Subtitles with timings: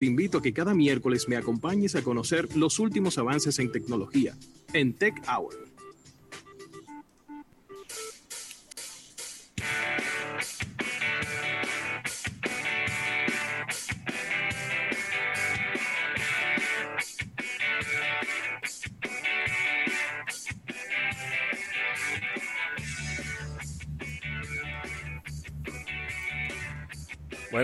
[0.00, 4.36] Te invito a que cada miércoles me acompañes a conocer los últimos avances en tecnología
[4.72, 5.77] en Tech Hour.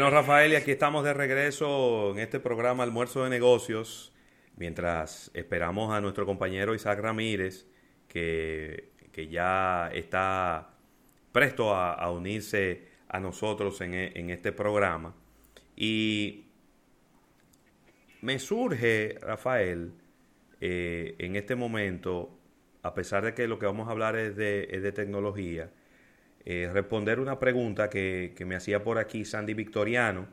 [0.05, 4.13] Bueno, Rafael, y aquí estamos de regreso en este programa Almuerzo de Negocios,
[4.55, 7.67] mientras esperamos a nuestro compañero Isaac Ramírez,
[8.07, 8.91] que,
[9.31, 10.75] ya está
[11.33, 15.15] presto a, unirse a nosotros en, en, este programa.
[15.75, 16.49] Y
[18.21, 19.95] me surge, Rafael,
[20.61, 22.39] eh, en este momento,
[22.83, 25.71] a pesar de que lo que vamos a hablar es de, es de tecnología,
[26.47, 30.29] eh, responder una pregunta que, me hacía por aquí Sandy Victoriano.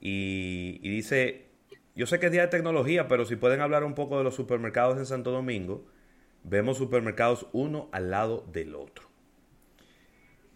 [0.00, 1.46] Y, dice,
[1.94, 4.34] yo sé que es día de tecnología, pero si pueden hablar un poco de los
[4.34, 5.84] supermercados en Santo Domingo,
[6.44, 9.08] vemos supermercados uno al lado del otro.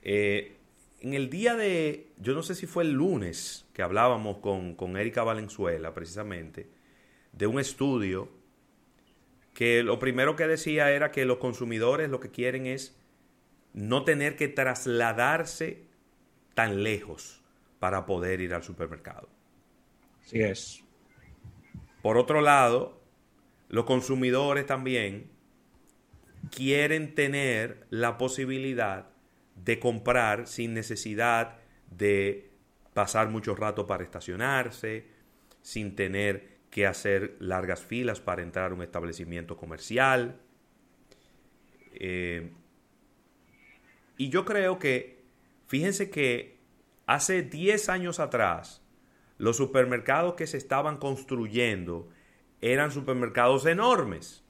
[0.02, 0.56] Eh,
[1.00, 4.96] en el día de, yo no sé si fue el lunes que hablábamos con, con
[4.96, 6.68] Erika Valenzuela precisamente,
[7.32, 8.30] de un estudio
[9.54, 12.96] que lo primero que decía era que los consumidores lo que quieren es
[13.76, 15.84] no tener que trasladarse
[16.54, 17.42] tan lejos
[17.78, 19.28] para poder ir al supermercado.
[20.24, 20.82] Así es.
[22.02, 23.00] Por otro lado,
[23.68, 25.30] los consumidores también
[26.50, 29.10] quieren tener la posibilidad
[29.62, 31.58] de comprar sin necesidad
[31.90, 32.50] de
[32.94, 35.06] pasar mucho rato para estacionarse,
[35.60, 40.40] sin tener que hacer largas filas para entrar a un establecimiento comercial.
[41.92, 42.52] Eh,
[44.16, 45.24] y yo creo que,
[45.66, 46.58] fíjense que
[47.06, 48.82] hace 10 años atrás,
[49.38, 52.08] los supermercados que se estaban construyendo
[52.60, 54.42] eran supermercados enormes.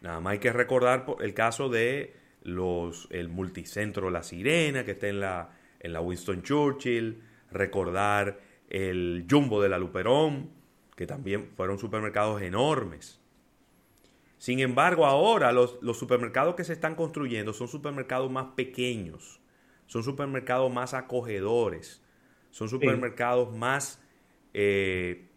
[0.00, 5.08] Nada más hay que recordar el caso de los, el multicentro La Sirena, que está
[5.08, 5.50] en la,
[5.80, 10.50] en la Winston Churchill, recordar el Jumbo de la Luperón,
[10.94, 13.20] que también fueron supermercados enormes.
[14.38, 19.40] Sin embargo, ahora los, supermercados que se están construyendo son supermercados más pequeños,
[19.86, 22.02] son supermercados más acogedores,
[22.50, 24.02] son supermercados más,
[24.52, 25.28] eh,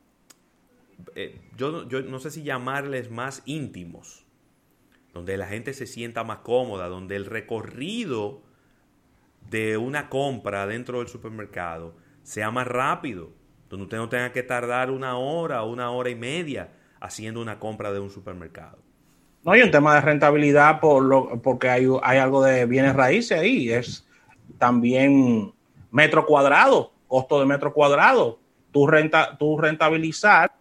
[1.15, 4.25] eh, yo, yo no sé si llamarles más íntimos,
[5.13, 8.41] donde la gente se sienta más cómoda, donde el recorrido
[9.49, 13.31] de una compra dentro del supermercado sea más rápido,
[13.69, 17.59] donde usted no tenga que tardar una hora o una hora y media haciendo una
[17.59, 18.88] compra de un supermercado.
[19.43, 21.85] No hay un tema de rentabilidad por lo, porque hay,
[22.17, 23.71] algo de bienes raíces ahí.
[23.71, 24.05] Es
[24.57, 25.53] también
[25.91, 28.39] metro cuadrado, costo de metro cuadrado.
[28.71, 30.51] Tú, renta, tú rentabilizar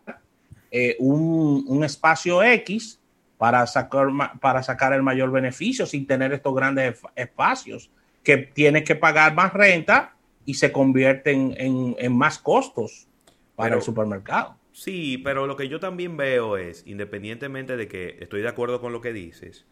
[0.71, 3.00] eh, un, espacio X
[3.37, 4.09] para sacar,
[4.41, 7.91] para sacar el mayor beneficio sin tener estos grandes espacios
[8.22, 10.15] que tienes que pagar más renta
[10.45, 13.06] y se convierten en, más costos
[13.56, 14.58] para el supermercado.
[14.78, 18.93] Sí, pero lo que yo también veo es, independientemente de que estoy de acuerdo con
[18.93, 19.66] lo que dices,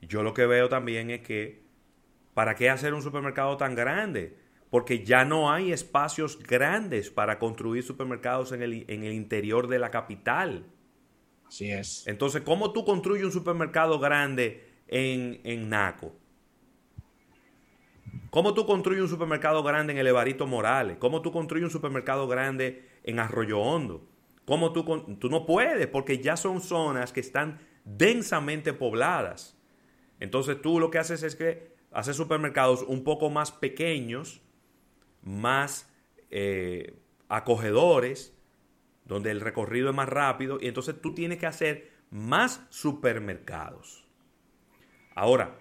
[0.00, 1.64] yo lo que veo también es que,
[2.34, 4.38] ¿para qué hacer un supermercado tan grande?
[4.70, 9.80] Porque ya no hay espacios grandes para construir supermercados en el, en el interior de
[9.80, 10.66] la capital.
[11.48, 12.06] Así es.
[12.06, 16.14] Entonces, ¿cómo tú construyes un supermercado grande en, en Naco?
[18.30, 20.96] ¿Cómo tú construyes un supermercado grande en el Evarito Morales?
[21.00, 24.13] ¿Cómo tú construyes un supermercado grande en Arroyo Hondo?
[24.46, 25.86] ¿Cómo tú, tú no puedes?
[25.86, 29.58] Porque ya son zonas que están densamente pobladas.
[30.20, 34.42] Entonces tú lo que haces es que haces supermercados un poco más pequeños,
[35.22, 35.90] más
[36.30, 38.36] eh, acogedores,
[39.04, 44.06] donde el recorrido es más rápido, y entonces tú tienes que hacer más supermercados.
[45.14, 45.58] Ahora,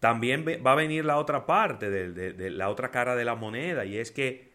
[0.00, 3.98] también va a venir la otra parte, de la otra cara de la moneda, y
[3.98, 4.49] es que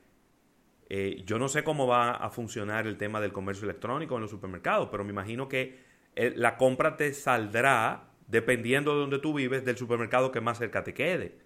[0.88, 4.31] eh, yo no sé cómo va a funcionar el tema del comercio electrónico en los
[4.31, 5.80] supermercados, pero me imagino que
[6.15, 10.83] eh, la compra te saldrá, dependiendo de donde tú vives, del supermercado que más cerca
[10.83, 11.39] te quede.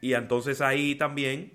[0.00, 1.52] Y entonces ahí también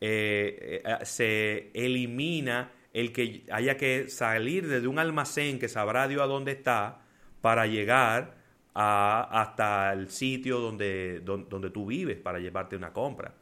[0.00, 6.26] eh, se elimina el que haya que salir desde un almacén que sabrá Dios a
[6.26, 7.02] dónde está
[7.40, 8.36] para llegar
[8.74, 13.34] hasta el sitio donde, donde tú vives para llevarte una compra.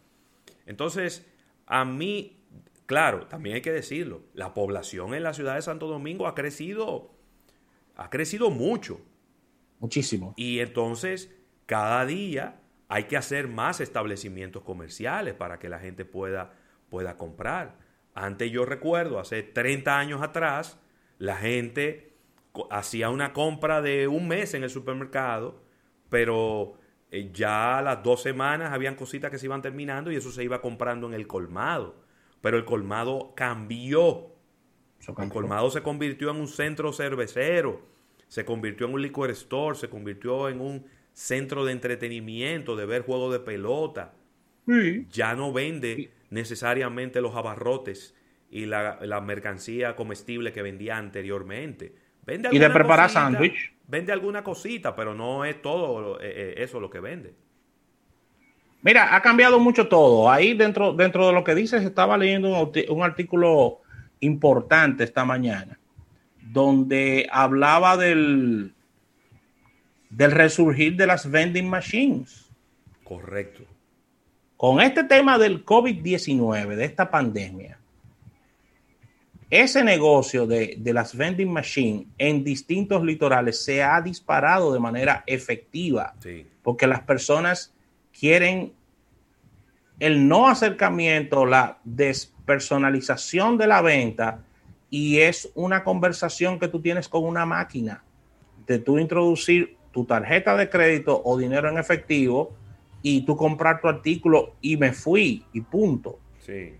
[0.66, 1.26] Entonces,
[1.66, 2.44] a mí,
[2.86, 7.14] claro, también hay que decirlo, la población en la ciudad de Santo Domingo ha crecido,
[7.96, 9.00] ha crecido mucho.
[9.80, 10.34] Muchísimo.
[10.36, 11.34] Y entonces,
[11.66, 16.54] cada día hay que hacer más establecimientos comerciales para que la gente pueda,
[16.90, 17.78] pueda comprar.
[18.14, 20.78] Antes yo recuerdo, hace 30 años atrás,
[21.18, 22.16] la gente
[22.70, 25.62] hacía una compra de un mes en el supermercado,
[26.08, 26.74] pero
[27.10, 30.44] eh, ya a las dos semanas habían cositas que se iban terminando y eso se
[30.44, 31.96] iba comprando en el colmado.
[32.40, 34.34] Pero el colmado cambió.
[35.18, 37.82] El colmado se convirtió en un centro cervecero,
[38.28, 43.02] se convirtió en un liquor store, se convirtió en un centro de entretenimiento, de ver
[43.02, 44.14] juegos de pelota.
[45.10, 48.14] Ya no vende necesariamente los abarrotes
[48.50, 51.94] y la, mercancía comestible que vendía anteriormente.
[52.24, 53.73] Vende y de preparar sándwich.
[53.86, 57.34] Vende alguna cosita, pero no es todo eh, eh, eso lo que vende.
[58.82, 60.30] Mira, ha cambiado mucho todo.
[60.30, 63.80] Ahí dentro, dentro de lo que dices, estaba leyendo un, artículo
[64.20, 65.78] importante esta mañana,
[66.40, 68.74] donde hablaba del,
[70.10, 72.50] del resurgir de las vending machines.
[73.04, 73.64] Correcto.
[74.56, 77.78] Con este tema del COVID-19, de esta pandemia,
[79.54, 86.14] ese negocio de, las vending machines en distintos litorales se ha disparado de manera efectiva,
[86.60, 87.72] porque las personas
[88.18, 88.72] quieren
[90.00, 94.42] el no acercamiento, la despersonalización de la venta
[94.90, 98.02] y es una conversación que tú tienes con una máquina
[98.66, 102.56] de tú introducir tu tarjeta de crédito o dinero en efectivo
[103.02, 106.18] y tú comprar tu artículo y me fui y punto.
[106.44, 106.74] Sí.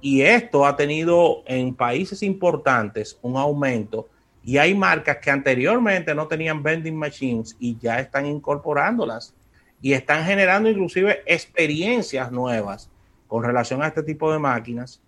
[0.00, 4.08] Y esto ha tenido en países importantes un aumento
[4.44, 9.34] y hay marcas que anteriormente no tenían vending machines y ya están incorporándolas
[9.82, 12.90] y están generando inclusive experiencias nuevas
[13.26, 15.02] con relación a este tipo de máquinas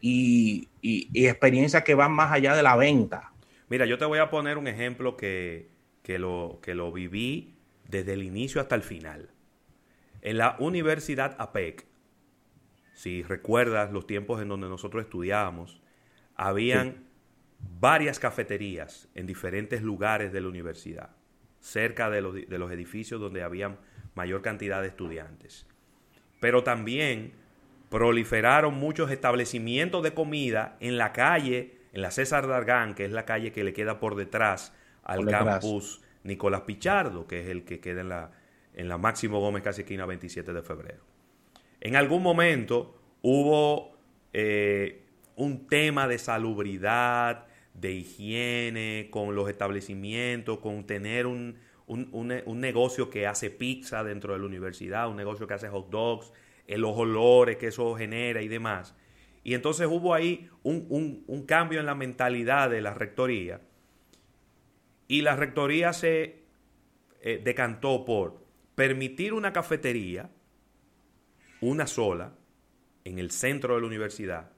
[0.00, 0.68] y,
[1.12, 3.32] experiencias que van más allá de la venta.
[3.68, 5.68] Mira, yo te voy a poner un ejemplo que,
[6.06, 7.56] lo, que lo viví
[7.88, 9.28] desde el inicio hasta el final.
[10.22, 11.86] En la Universidad APEC,
[12.98, 15.80] si recuerdas los tiempos en donde nosotros estudiábamos,
[16.34, 17.04] habían
[17.78, 21.10] varias cafeterías en diferentes lugares de la universidad,
[21.60, 23.78] cerca de los, de los edificios donde habían
[24.16, 25.64] mayor cantidad de estudiantes.
[26.40, 27.34] Pero también
[27.88, 33.24] proliferaron muchos establecimientos de comida en la calle, en la César Dargán, que es la
[33.24, 34.74] calle que le queda por detrás
[35.04, 38.32] al campus Nicolás Pichardo, que es el que queda en la,
[38.74, 41.17] en la Máximo Gómez, casi esquina 27 de febrero.
[41.88, 43.96] En algún momento hubo
[44.34, 45.06] eh,
[45.36, 51.56] un tema de salubridad, de higiene con los establecimientos, con tener un,
[52.46, 56.30] negocio que hace pizza dentro de la universidad, un negocio que hace hot dogs,
[56.66, 58.94] los olores que eso genera y demás.
[59.42, 63.62] Y entonces hubo ahí un, cambio en la mentalidad de la rectoría.
[65.06, 66.42] Y la rectoría se
[67.22, 68.44] eh, decantó por
[68.74, 70.28] permitir una cafetería
[71.60, 72.34] una sola,
[73.04, 74.52] en el centro de la universidad,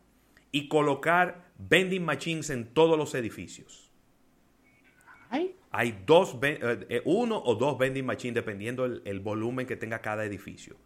[0.52, 3.91] y colocar vending machines en todos los edificios.
[5.73, 10.25] Hay dos, eh, eh, uno o dos vending machines dependiendo el, volumen que tenga cada
[10.25, 10.76] edificio.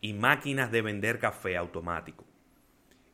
[0.00, 2.24] Y máquinas de vender café automático.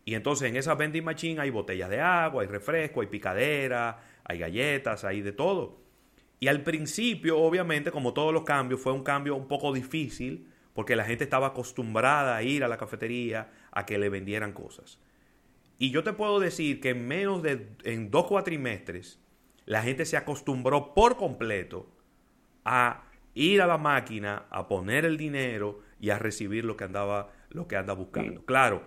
[0.05, 4.39] Y entonces en esas vending machines hay botellas de agua, hay refresco, hay picadera, hay
[4.39, 5.81] galletas, hay de todo.
[6.41, 10.47] Y al principio, obviamente, como todos los cambios, fue un cambio un poco difícil
[10.79, 15.01] porque la gente estaba acostumbrada a ir a la cafetería a que le vendieran cosas.
[15.77, 19.19] Y yo te puedo decir que en menos de en dos cuatrimestres
[19.65, 21.91] la gente se acostumbró por completo
[22.65, 23.03] a
[23.35, 27.67] ir a la máquina, a poner el dinero y a recibir lo que andaba lo
[27.67, 28.45] que anda buscando.
[28.45, 28.85] Claro,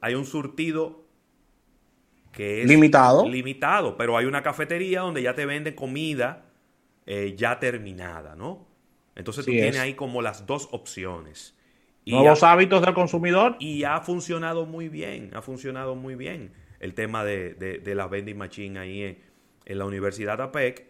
[0.00, 1.04] hay, un surtido
[2.32, 3.28] que es limitado.
[3.28, 6.46] limitado, pero hay una cafetería donde ya te venden comida
[7.04, 8.69] eh, ya terminada, ¿no?
[9.14, 11.56] Entonces tú tienes ahí como las dos opciones.
[12.04, 13.56] Y Nuevos hábitos del consumidor.
[13.58, 18.38] Y ha funcionado muy bien, ha funcionado muy bien el tema de, de, las vending
[18.38, 19.02] machine ahí
[19.66, 20.86] en, la Universidad APEC.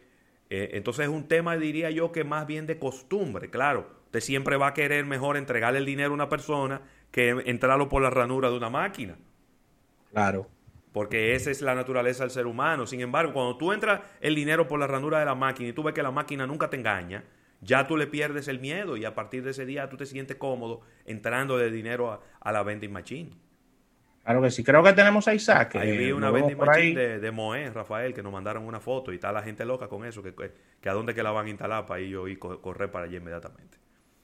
[0.49, 3.51] Eh, entonces es un tema, diría yo, que más bien de costumbre.
[3.51, 7.89] Claro, usted siempre va a querer mejor entregarle el dinero a una persona que entrarlo
[7.89, 9.17] por la ranura de una máquina.
[10.13, 10.49] Claro.
[10.93, 12.87] Porque esa es la naturaleza del ser humano.
[12.87, 15.83] Sin embargo, cuando tú entras el dinero por la ranura de la máquina y tú
[15.83, 17.25] ves que la máquina nunca te engaña,
[17.61, 20.37] ya tú le pierdes el miedo y a partir de ese día tú te sientes
[20.37, 23.31] cómodo entrando de dinero a, la vending machine.
[24.25, 25.77] Claro que sí, creo que tenemos a Isaac.
[25.77, 29.17] Ahí vi una vending machine de, de Moé, Rafael, que nos mandaron una foto y
[29.17, 31.87] está la gente loca con eso, que, que, a dónde que la van a instalar
[31.87, 33.79] para ir yo y correr para allá inmediatamente.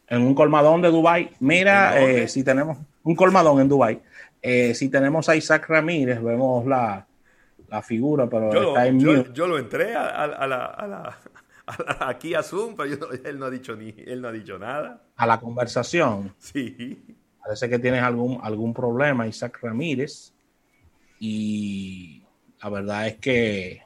[0.08, 1.30] En un colmadón de Dubai.
[1.40, 4.00] Mira, eh, si tenemos un colmadón en Dubai,
[4.40, 7.06] eh, si tenemos a Isaac Ramírez, vemos la,
[7.82, 11.18] figura, pero está en yo, yo, lo entré a la,
[12.00, 15.02] aquí a Zoom, pero él, no ha dicho ni, él no ha dicho nada.
[15.16, 16.34] A la conversación.
[16.38, 17.16] Sí.
[17.40, 20.32] Parece que tienes algún, algún problema, Isaac Ramírez.
[21.18, 22.22] Y
[22.62, 23.82] la verdad es que,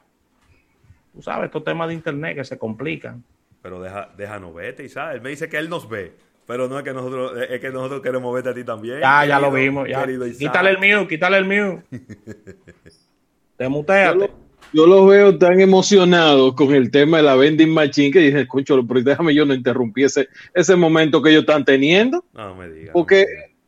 [1.13, 3.23] tú sabes, estos temas de internet que se complican.
[3.61, 5.17] Pero deja, déjanos vete, Isabel.
[5.17, 6.15] Él me dice que él nos ve.
[6.47, 8.99] Pero no es que nosotros, es que nosotros queremos verte a ti también.
[8.99, 9.87] Ya, ya lo vimos.
[9.87, 10.05] Ya.
[10.37, 11.83] Quítale el mío, quítale el mío.
[13.57, 14.31] Te muteate.
[14.73, 18.85] Yo los veo tan emocionados con el tema de la vending machine que dicen, escucho,
[18.87, 22.23] pero déjame yo no interrumpir ese, ese momento que ellos están teniendo.
[22.33, 22.91] No me digas.
[22.93, 23.25] Porque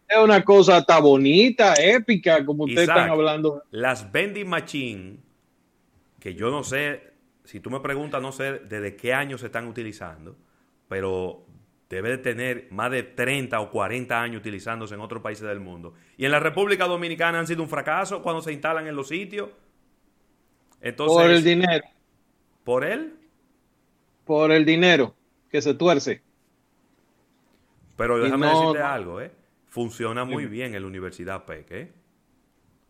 [0.08, 3.64] es una cosa tan bonita, épica, como ustedes están hablando.
[3.72, 5.18] Las vending machine,
[6.20, 7.02] que yo no sé,
[7.44, 10.38] si tú me preguntas, no sé desde qué año se están utilizando,
[10.88, 11.46] pero
[11.90, 15.94] debe de tener más de 30 o 40 años utilizándose en otros países del mundo.
[16.18, 19.50] Y en la República Dominicana han sido un fracaso cuando se instalan en los sitios
[20.98, 21.84] por el dinero.
[22.64, 23.14] ¿Por él?
[24.26, 25.16] Por el dinero
[25.50, 26.22] que se tuerce.
[27.96, 29.32] Pero déjame decirte algo, ¿eh?
[29.68, 31.92] Funciona muy bien en la Universidad PEC, ¿eh?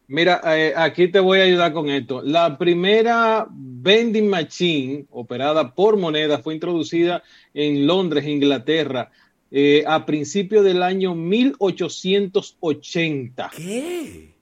[0.08, 2.22] Mira, eh, aquí te voy a ayudar con esto.
[2.22, 7.24] La primera vending machine operada por moneda fue introducida
[7.54, 9.10] en Londres, Inglaterra,
[9.50, 13.52] eh, a principios del año 1880.
[13.56, 14.33] ¿Qué?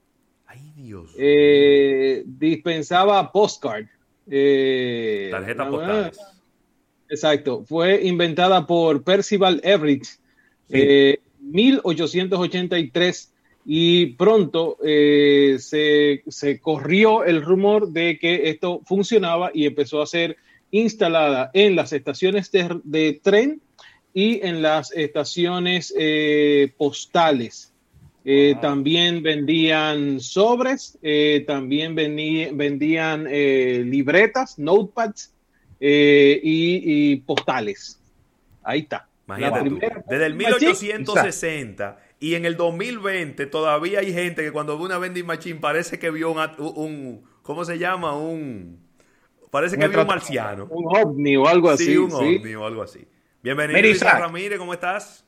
[1.18, 3.86] Eh, dispensaba postcard.
[4.30, 6.20] Eh, Tarjetas postales.
[7.10, 7.64] Exacto.
[7.66, 10.06] Fue inventada por Percival Everett
[10.70, 13.34] en 1883
[13.66, 20.38] y pronto eh, se, corrió el rumor de que esto funcionaba y empezó a ser
[20.72, 23.62] instalada en las estaciones de, tren
[24.14, 25.94] y en las estaciones
[26.78, 27.71] postales.
[28.24, 35.34] Eh, también vendían sobres, eh, también vendían eh, libretas, notepads
[35.80, 38.00] y, postales.
[38.64, 39.08] Ahí está.
[40.08, 45.26] desde el 1860 y en el 2020 todavía hay gente que cuando ve una vending
[45.26, 48.16] machine parece que vio un, ¿cómo se llama?
[48.16, 48.80] Un,
[49.50, 50.68] parece que vio un marciano.
[50.70, 51.86] Un ovni o algo así.
[51.86, 53.08] Sí, un ovni o algo así.
[53.42, 55.26] Bienvenido, Ramírez, ¿cómo estás?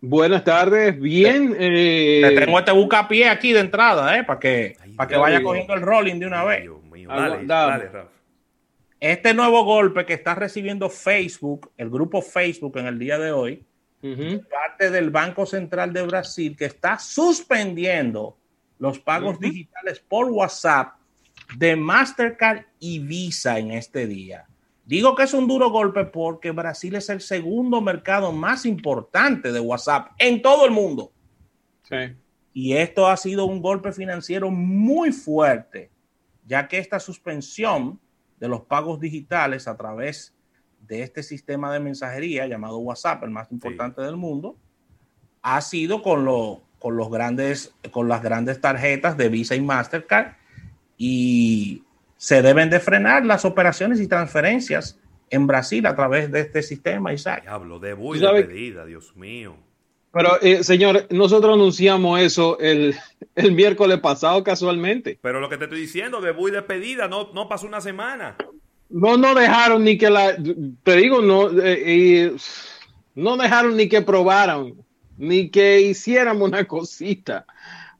[0.00, 1.56] Buenas tardes, bien.
[1.58, 2.20] Eh...
[2.22, 4.24] Te tengo este bucapié aquí de entrada, ¿eh?
[4.24, 6.68] Para que, para que vaya cogiendo el rolling de una vez.
[7.06, 7.90] Dale, dale,
[9.00, 13.64] Este nuevo golpe que está recibiendo Facebook, el grupo Facebook en el día de hoy,
[14.50, 18.36] parte del Banco Central de Brasil, que está suspendiendo
[18.78, 20.94] los pagos digitales por WhatsApp
[21.56, 24.46] de Mastercard y Visa en este día.
[24.86, 29.58] Digo que es un duro golpe porque Brasil es el segundo mercado más importante de
[29.58, 31.12] WhatsApp en todo el mundo.
[32.52, 35.90] Y esto ha sido un golpe financiero muy fuerte,
[36.46, 37.98] ya que esta suspensión
[38.38, 40.34] de los pagos digitales a través
[40.86, 44.56] de este sistema de mensajería llamado WhatsApp, el más importante del mundo,
[45.42, 46.24] ha sido con,
[46.78, 50.34] con, los grandes, con las grandes tarjetas de Visa y Mastercard.
[50.96, 51.82] Y
[52.16, 54.98] se deben de frenar las operaciones y transferencias
[55.30, 57.42] en Brasil a través de este sistema, Isaac.
[57.42, 59.56] Diablo, de muy de pedida, Dios mío.
[60.12, 62.94] Pero, eh, señor, nosotros anunciamos eso el,
[63.52, 65.18] miércoles pasado casualmente.
[65.20, 68.36] Pero lo que te estoy diciendo, de muy de pedida, no, no pasó una semana.
[68.88, 70.34] No no dejaron ni que la,
[70.84, 72.34] te digo, no, eh,
[73.14, 74.74] no dejaron ni que probaran,
[75.18, 77.44] ni que hiciéramos una cosita.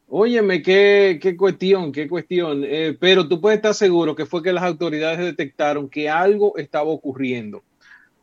[0.09, 2.63] Óyeme, qué, qué cuestión, qué cuestión.
[2.65, 6.91] Eh, pero tú puedes estar seguro que fue que las autoridades detectaron que algo estaba
[6.91, 7.65] ocurriendo.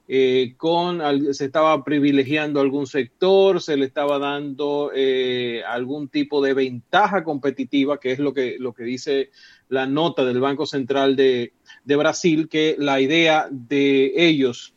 [0.08, 1.02] Eh, con
[1.34, 8.00] se estaba privilegiando algún sector, se le estaba dando eh, algún tipo de ventaja competitiva,
[8.00, 9.32] que es lo que, lo que dice
[9.70, 11.54] la nota del Banco Central de,
[11.86, 14.74] de Brasil, que la idea de ellos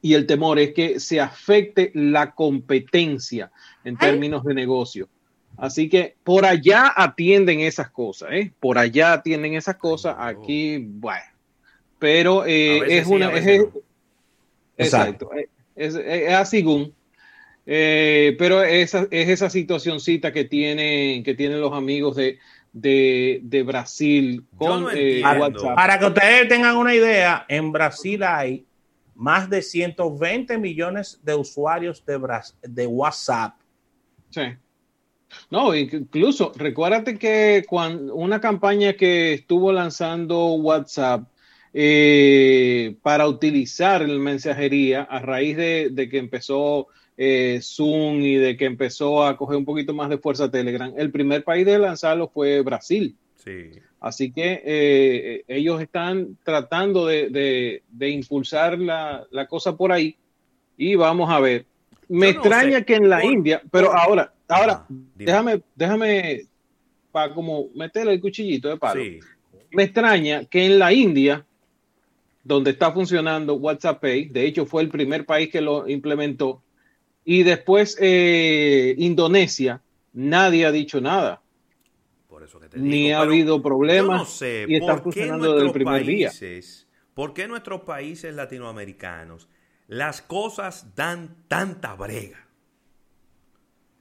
[0.00, 3.50] y el temor es que se afecte la competencia
[3.82, 5.08] en términos de negocio.
[5.56, 8.52] Así que por allá atienden esas cosas, ¿eh?
[8.60, 10.14] Por allá atienden esas cosas.
[10.18, 11.24] Aquí, bueno.
[11.98, 13.32] Pero eh, es una.
[14.76, 15.30] Exacto.
[15.74, 16.64] Es, así,
[17.66, 22.38] eh, pero esa, es esa situacioncita que tienen, que tienen los amigos de,
[22.72, 25.74] de, Brasil con eh, WhatsApp.
[25.74, 28.66] Para que ustedes tengan una idea, en Brasil hay
[29.14, 32.20] más de 120 millones de usuarios de,
[32.62, 33.54] de WhatsApp.
[34.30, 34.42] Sí.
[35.50, 41.28] No, incluso recuérdate que cuando una campaña que estuvo lanzando WhatsApp
[41.72, 48.64] eh, para utilizar la mensajería a raíz de, que empezó eh, Zoom y de que
[48.64, 52.62] empezó a coger un poquito más de fuerza Telegram, el primer país de lanzarlo fue
[52.62, 53.16] Brasil.
[53.36, 53.72] Sí.
[54.00, 60.16] Así que eh, ellos están tratando de, impulsar la, cosa por ahí
[60.76, 61.66] y vamos a ver.
[62.08, 66.46] Me extraña que en la India, pero ahora, Ahora, déjame, déjame
[67.10, 69.02] para como meterle el cuchillito de palo.
[69.70, 71.44] Me extraña que en la India,
[72.44, 76.62] donde está funcionando WhatsApp Pay, de hecho fue el primer país que lo implementó,
[77.24, 81.42] y después eh, Indonesia, nadie ha dicho nada.
[82.28, 86.30] Por eso que Ni ha habido problemas y está funcionando desde el primer día.
[87.14, 89.48] ¿Por qué nuestros países latinoamericanos
[89.88, 92.45] las cosas dan tanta brega?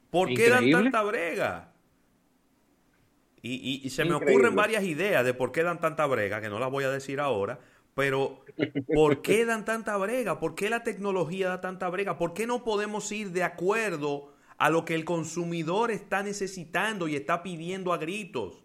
[0.10, 1.72] ¿Por qué dan tanta brega?
[3.42, 6.72] Y, se me ocurren varias ideas de por qué dan tanta brega, que no las
[6.72, 7.60] voy a decir ahora,
[7.94, 8.44] pero
[8.94, 10.40] ¿por qué dan tanta brega?
[10.40, 12.18] ¿Por qué la tecnología da tanta brega?
[12.18, 17.16] ¿Por qué no podemos ir de acuerdo a lo que el consumidor está necesitando y
[17.16, 18.64] está pidiendo a gritos?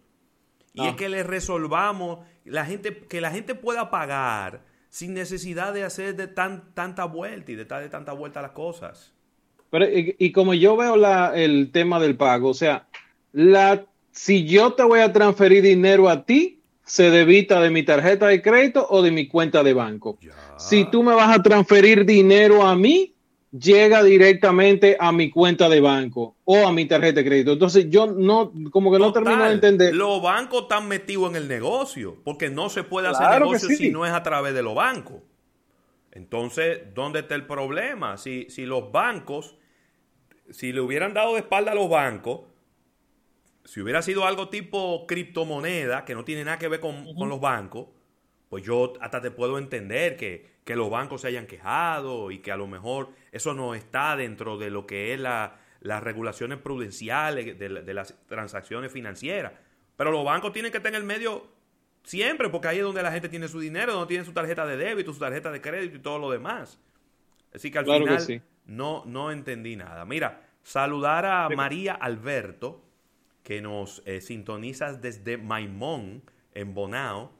[0.73, 0.95] Y es ah.
[0.95, 6.27] que le resolvamos, la gente, que la gente pueda pagar sin necesidad de hacer de
[6.27, 9.13] tan, tanta vuelta y de darle tanta vuelta a las cosas.
[9.71, 12.87] Pero, y, como yo veo la, el tema del pago, o sea,
[13.31, 18.27] la si yo te voy a transferir dinero a ti, se debita de mi tarjeta
[18.27, 20.17] de crédito o de mi cuenta de banco.
[20.57, 23.15] Si tú me vas a transferir dinero a mí,
[23.57, 27.53] llega directamente a mi cuenta de banco o a mi tarjeta de crédito.
[27.53, 29.95] Entonces yo no, como que no termino de entender.
[29.95, 34.05] Los bancos están metidos en el negocio, porque no se puede hacer negocio si no
[34.05, 35.21] es a través de los bancos.
[36.11, 38.17] Entonces, ¿dónde está el problema?
[38.17, 39.55] Si, si los bancos,
[40.51, 42.41] si le hubieran dado de espalda a los bancos,
[43.65, 47.87] si hubiera sido algo tipo criptomoneda, que no tiene nada que ver con, los bancos,
[48.49, 52.55] pues yo hasta te puedo entender que, los bancos se hayan quejado y que a
[52.55, 57.93] lo mejor eso no está dentro de lo que es la, las regulaciones prudenciales de,
[57.93, 59.51] las transacciones financieras.
[59.97, 61.49] Pero los bancos tienen que estar en el medio
[62.03, 64.77] siempre, porque ahí es donde la gente tiene su dinero, donde tiene su tarjeta de
[64.77, 66.79] débito, su tarjeta de crédito y todo lo demás.
[67.53, 68.41] Así que al final
[68.71, 70.05] no, no entendí nada.
[70.05, 72.81] Mira, saludar a María Alberto
[73.43, 76.21] que nos eh, sintonizas desde Maimón,
[76.53, 77.31] en Bonao,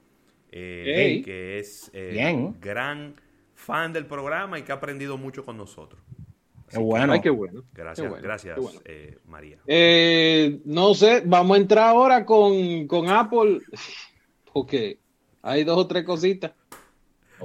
[0.52, 3.16] eh, que es eh, gran
[3.54, 6.02] fan del programa y que ha aprendido mucho con nosotros.
[6.68, 7.14] Qué bueno.
[7.14, 7.64] Ay, qué bueno.
[7.74, 8.58] Gracias, gracias
[9.26, 9.58] María.
[10.66, 13.60] no sé, vamos a entrar ahora con, con Apple,
[14.54, 14.98] porque
[15.42, 16.52] hay dos o tres cositas.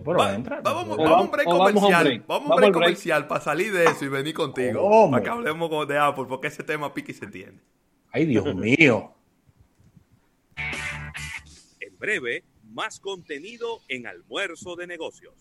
[0.02, 2.24] Vamos, a un break comercial.
[2.26, 5.10] Vamos a un break, comercial para salir de eso y venir contigo.
[5.10, 7.62] Para que hablemos de Apple, porque ese tema pique se entiende.
[8.10, 9.12] Ay, Dios mío.
[11.80, 15.34] En breve, más contenido en almuerzo de negocios.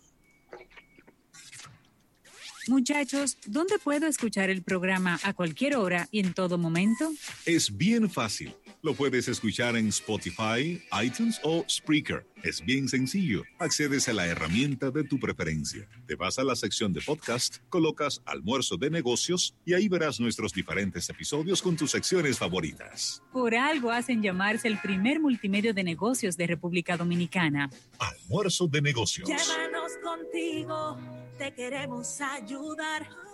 [2.67, 7.11] Muchachos, ¿dónde puedo escuchar el programa a cualquier hora y en todo momento?
[7.45, 8.55] Es bien fácil.
[8.85, 12.23] Lo puedes escuchar en Spotify, iTunes o Spreaker.
[12.43, 13.41] Es bien sencillo.
[13.57, 15.89] Accedes a la herramienta de tu preferencia.
[16.05, 20.53] Te vas a la sección de podcast, colocas almuerzo de negocios y ahí verás nuestros
[20.53, 23.23] diferentes episodios con tus secciones favoritas.
[23.33, 27.71] Por algo hacen llamarse el primer multimedio de negocios de República Dominicana.
[27.97, 29.27] Almuerzo de negocios.
[29.27, 30.99] Llévanos contigo,
[31.39, 33.24] te queremos ayudar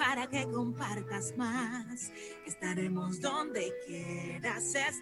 [0.00, 2.10] para que compartas más.
[2.46, 4.90] Estaremos donde quieras estar.